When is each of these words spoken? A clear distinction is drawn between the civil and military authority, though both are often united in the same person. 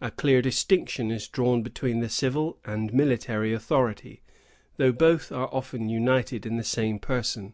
A 0.00 0.10
clear 0.10 0.40
distinction 0.40 1.10
is 1.10 1.28
drawn 1.28 1.62
between 1.62 2.00
the 2.00 2.08
civil 2.08 2.56
and 2.64 2.94
military 2.94 3.52
authority, 3.52 4.22
though 4.78 4.90
both 4.90 5.30
are 5.32 5.50
often 5.52 5.90
united 5.90 6.46
in 6.46 6.56
the 6.56 6.64
same 6.64 6.98
person. 6.98 7.52